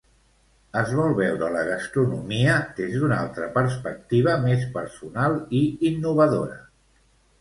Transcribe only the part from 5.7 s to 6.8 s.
innovadora.